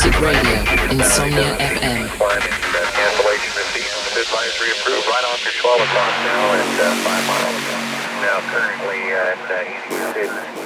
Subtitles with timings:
[0.00, 0.56] Music Radio,
[0.88, 2.08] Insomnia FM.
[2.08, 3.52] Cancellation.
[4.16, 7.60] Advisory approved right off your 12 o'clock now and uh, 5 miles.
[8.24, 10.16] Now currently at uh, Eastwood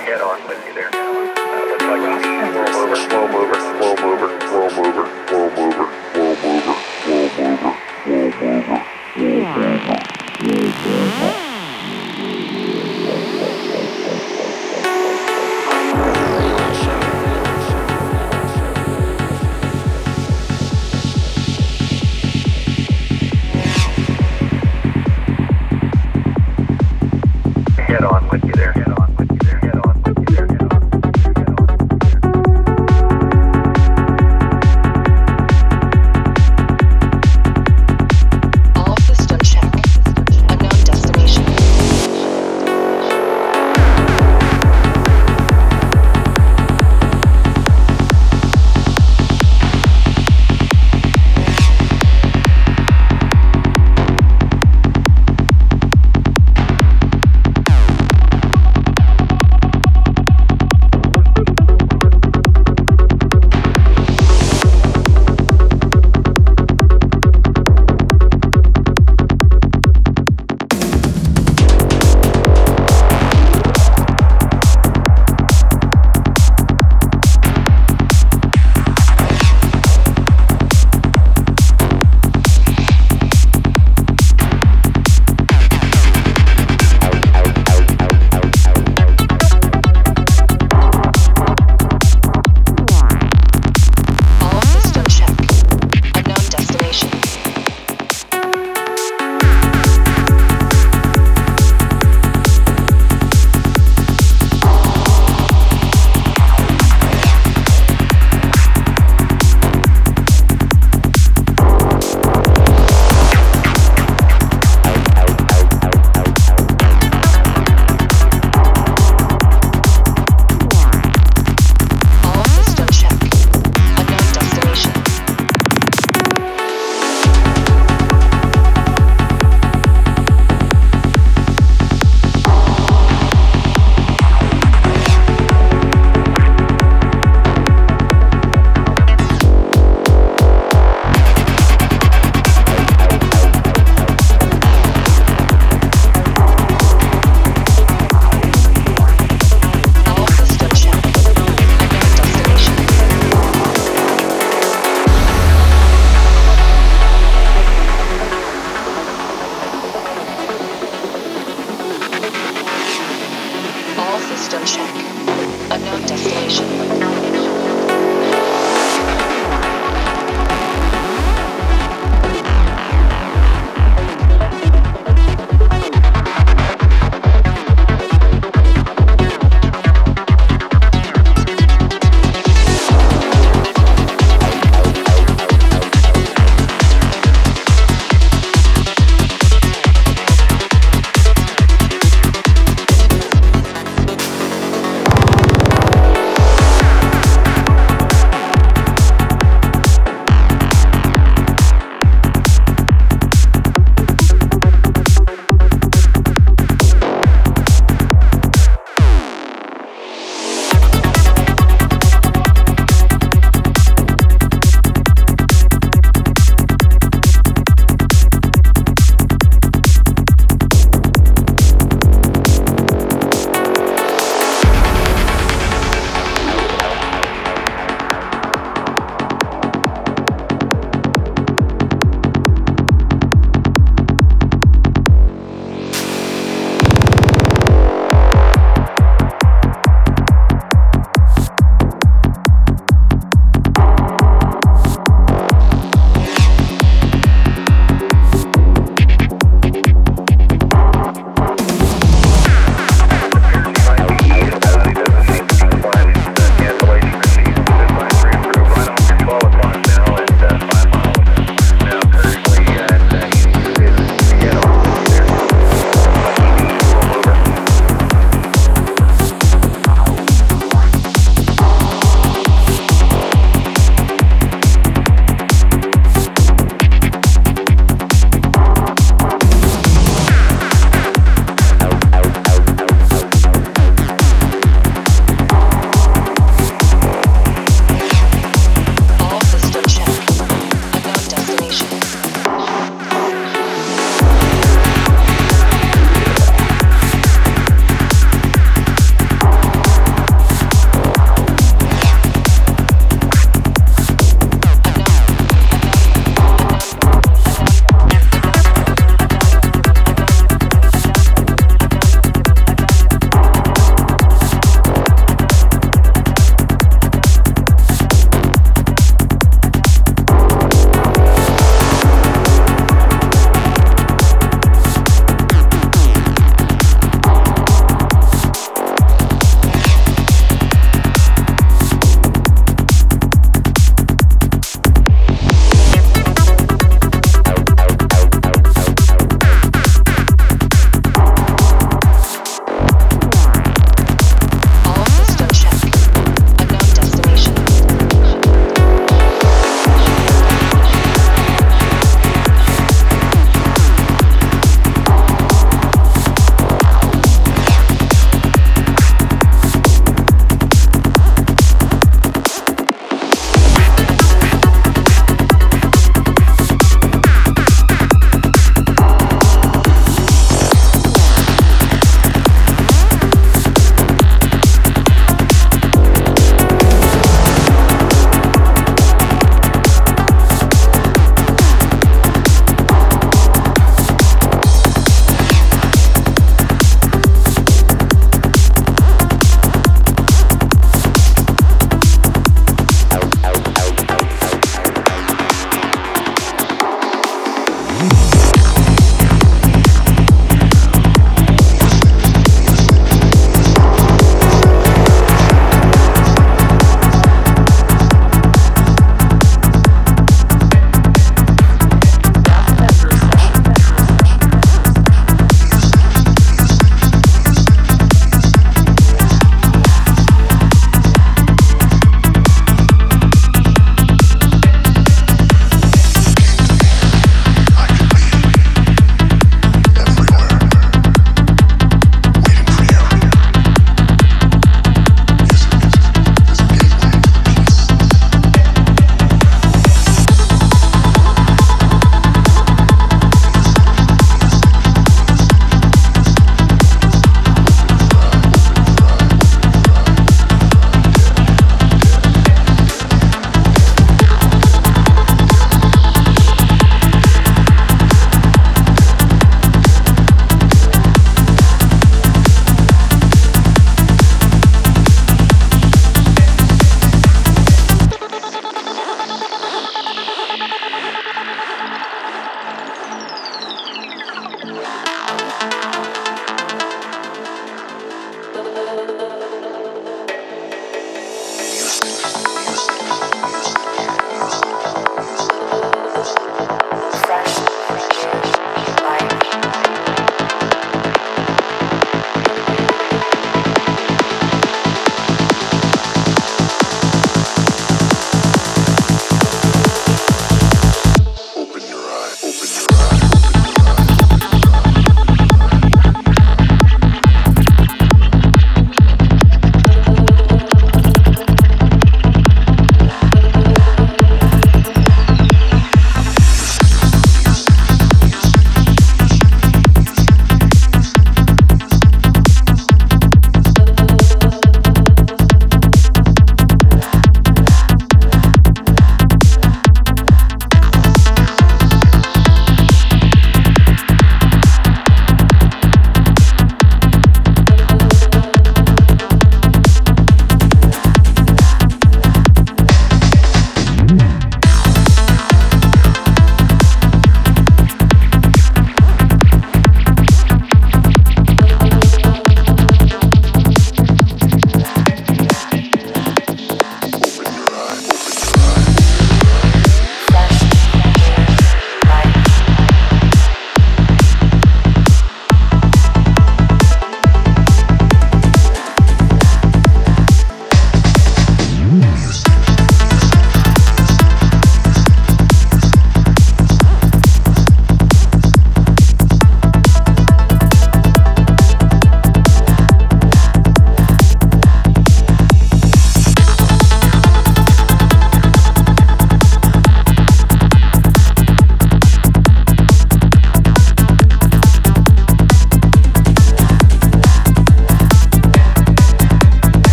[0.00, 0.88] head on with you there.
[0.96, 1.28] Uh,
[1.60, 5.17] looks like a slow mover, slow mover, slow mover, slow mover,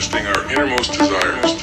[0.00, 1.59] manifesting our innermost desires, desires,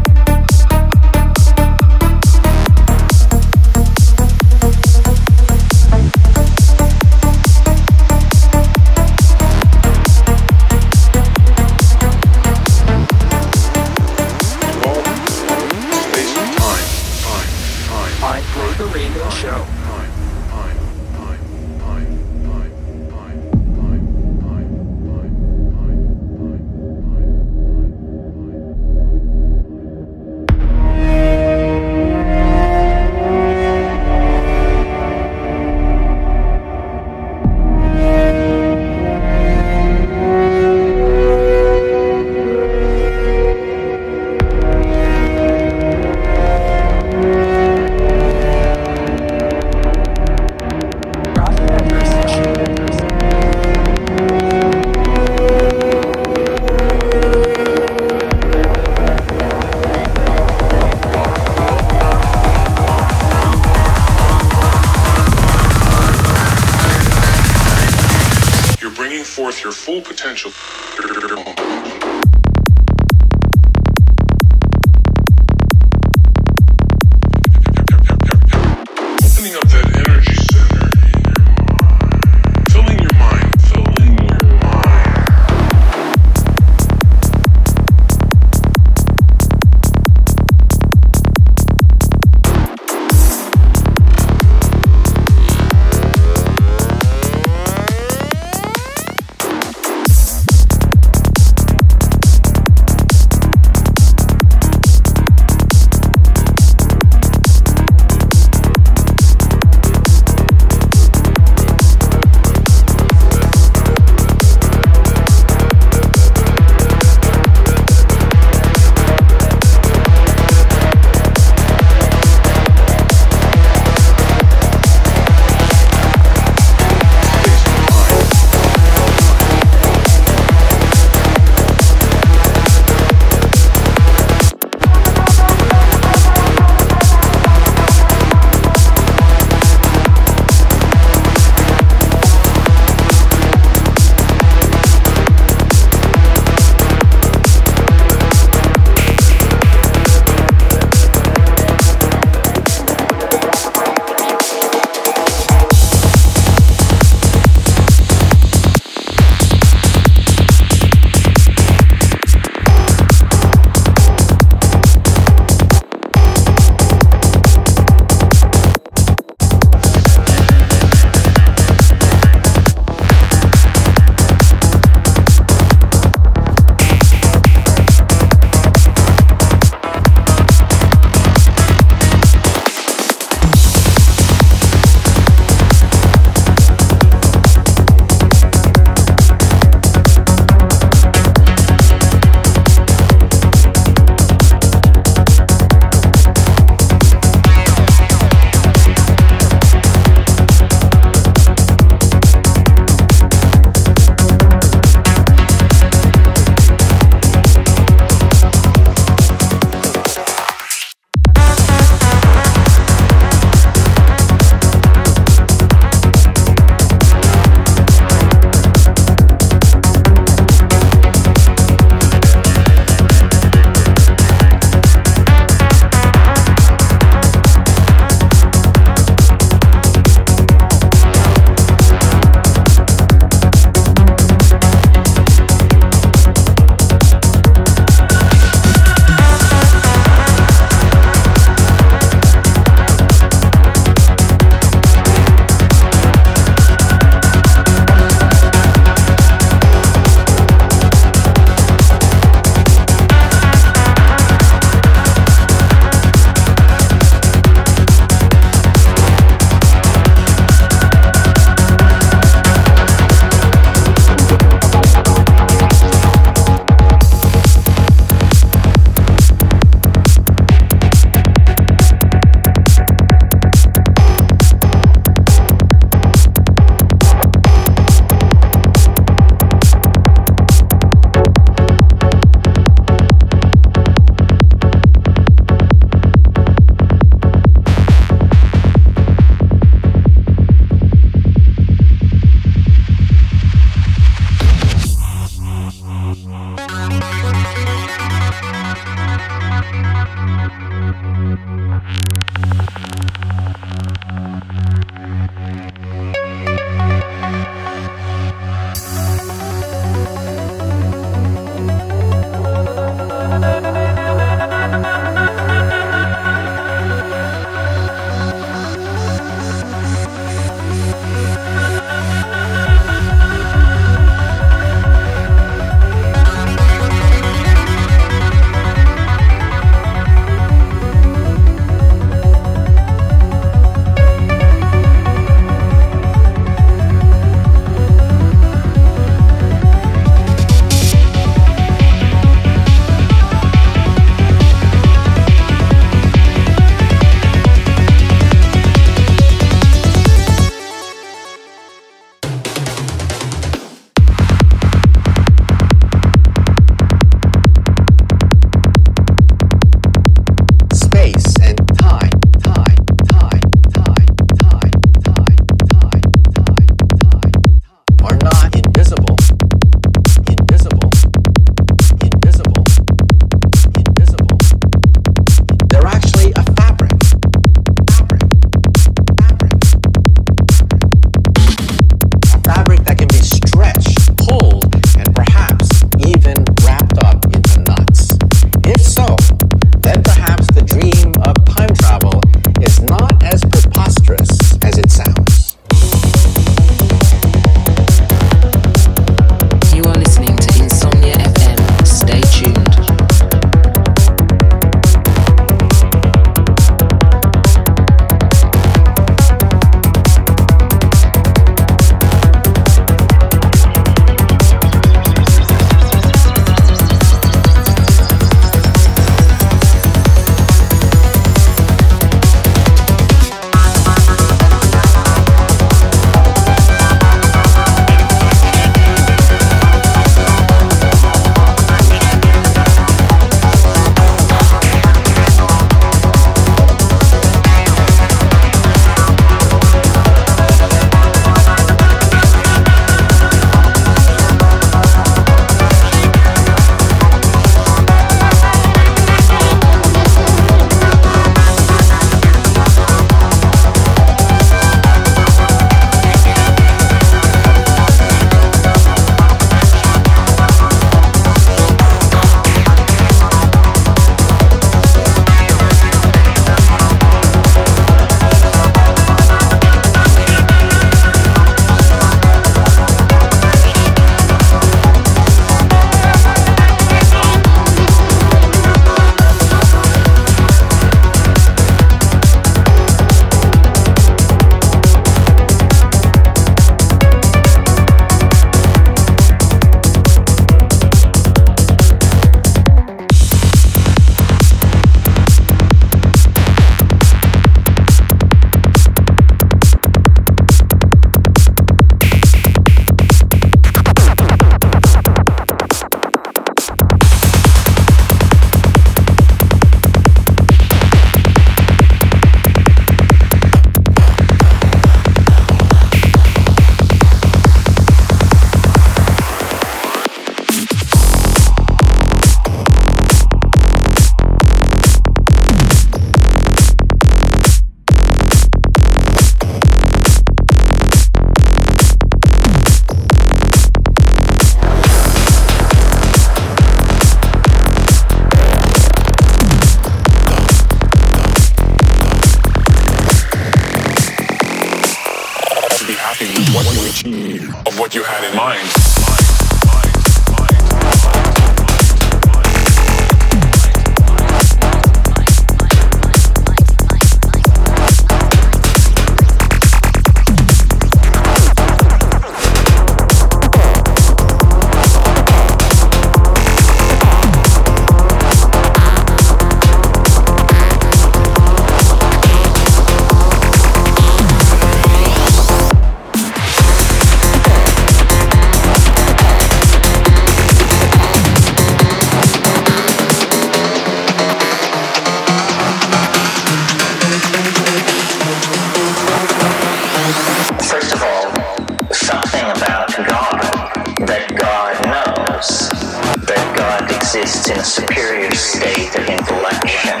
[597.50, 600.00] in a superior state of intellection.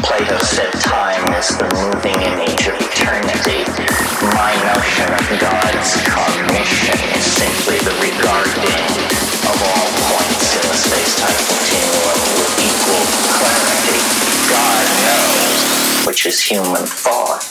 [0.00, 3.68] Plato said time is the moving image of eternity.
[4.32, 8.86] My notion of God's cognition is simply the regarding
[9.44, 13.04] of all points in the space-time continuum with equal
[13.36, 14.00] clarity.
[14.48, 17.45] God knows, which is human thought.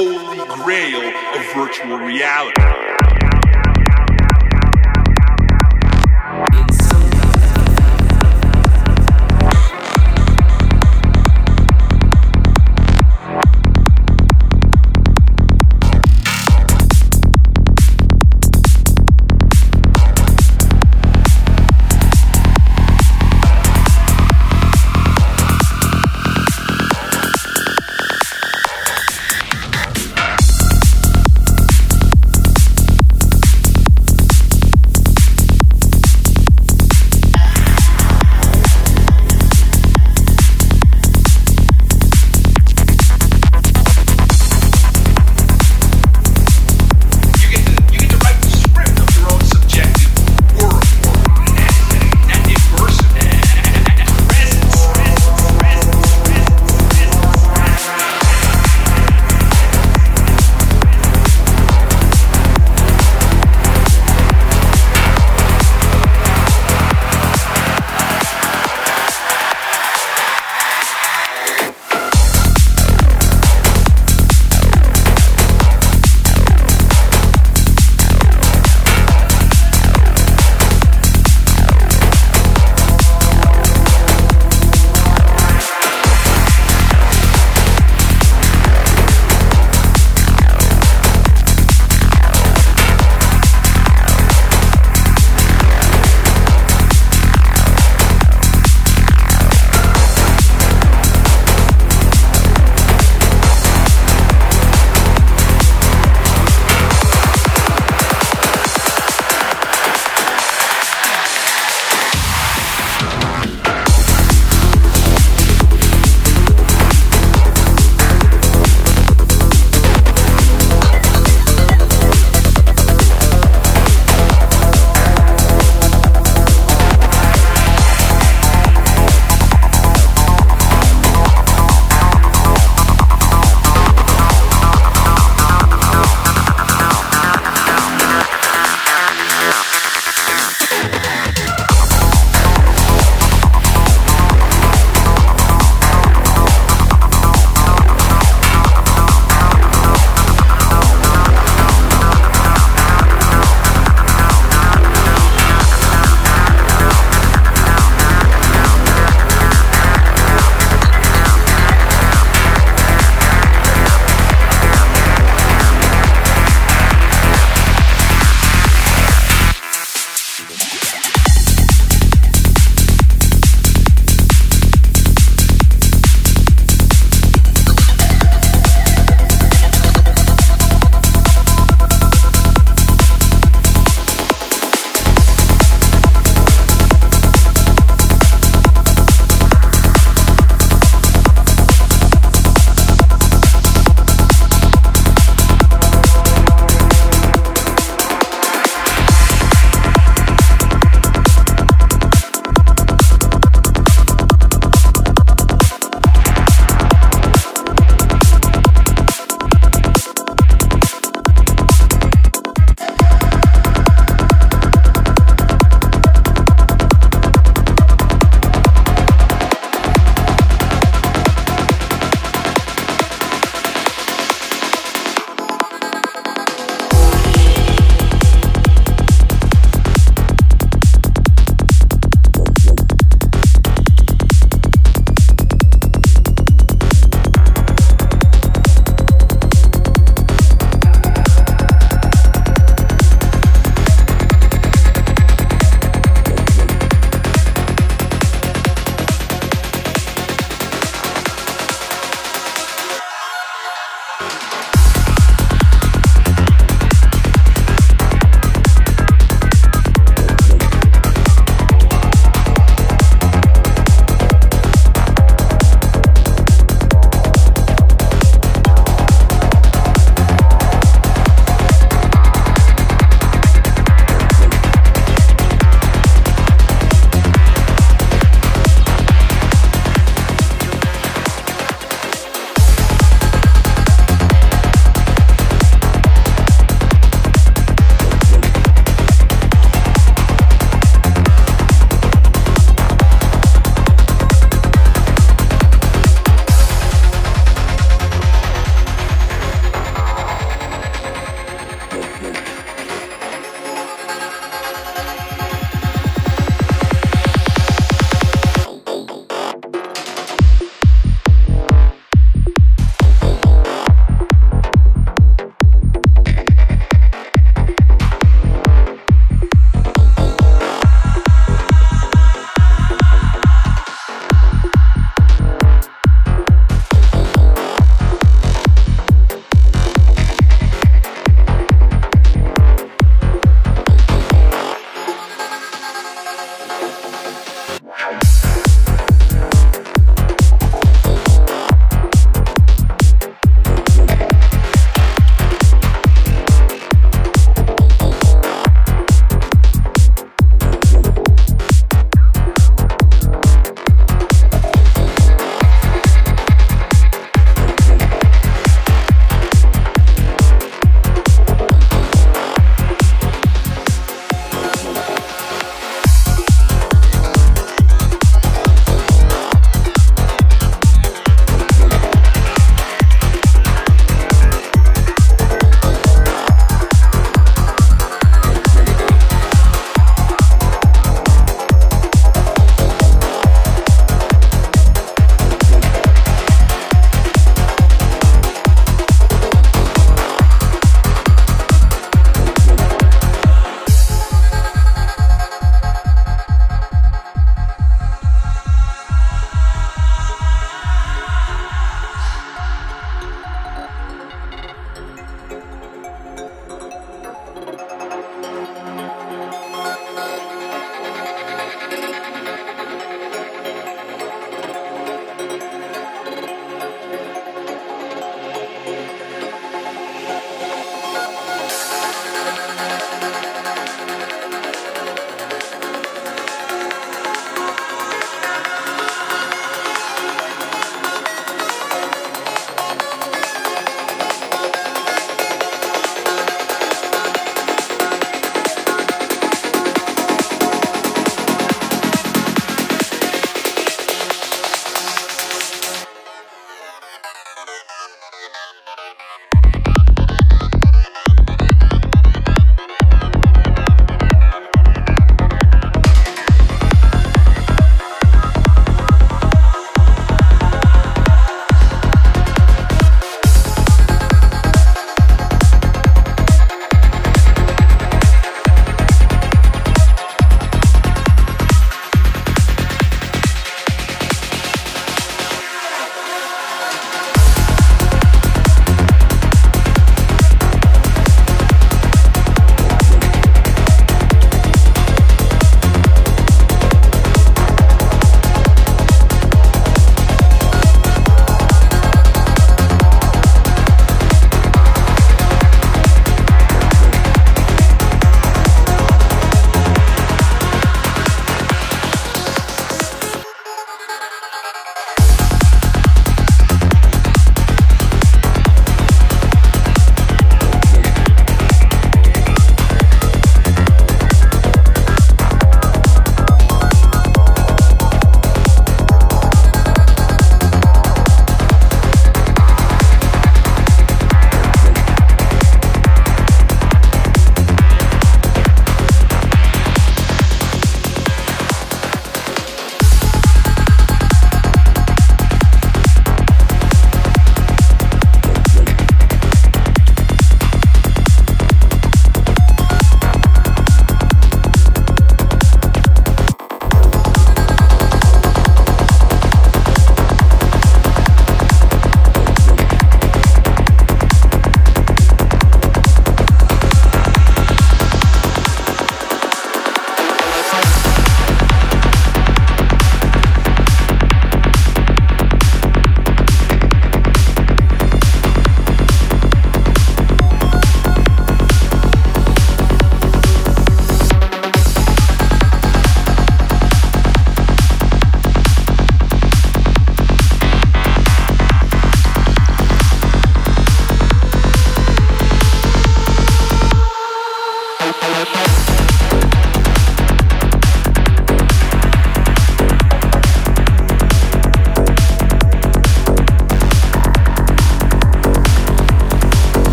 [0.00, 2.99] Holy grail of virtual reality.